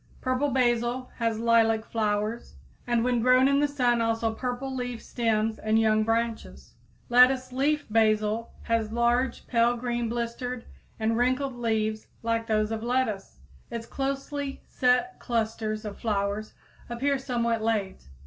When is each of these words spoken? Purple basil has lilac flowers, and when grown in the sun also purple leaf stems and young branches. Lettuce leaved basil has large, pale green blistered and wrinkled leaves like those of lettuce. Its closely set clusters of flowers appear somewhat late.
Purple 0.19 0.49
basil 0.49 1.11
has 1.17 1.37
lilac 1.37 1.85
flowers, 1.85 2.55
and 2.87 3.03
when 3.03 3.19
grown 3.21 3.47
in 3.47 3.59
the 3.59 3.67
sun 3.67 4.01
also 4.01 4.33
purple 4.33 4.73
leaf 4.75 4.99
stems 4.99 5.59
and 5.59 5.77
young 5.77 6.03
branches. 6.03 6.73
Lettuce 7.07 7.51
leaved 7.53 7.85
basil 7.93 8.51
has 8.63 8.91
large, 8.91 9.45
pale 9.45 9.77
green 9.77 10.09
blistered 10.09 10.65
and 10.99 11.17
wrinkled 11.17 11.53
leaves 11.55 12.07
like 12.23 12.47
those 12.47 12.71
of 12.71 12.81
lettuce. 12.81 13.41
Its 13.69 13.85
closely 13.85 14.63
set 14.67 15.19
clusters 15.19 15.85
of 15.85 15.99
flowers 15.99 16.55
appear 16.89 17.19
somewhat 17.19 17.61
late. 17.61 18.07